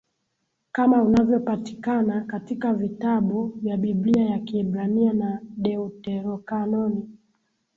kama 0.71 1.03
unavyopatikana 1.03 2.21
katika 2.21 2.73
vitabu 2.73 3.47
vya 3.55 3.77
Biblia 3.77 4.25
ya 4.25 4.39
Kiebrania 4.39 5.13
na 5.13 5.41
Deuterokanoni 5.57 7.09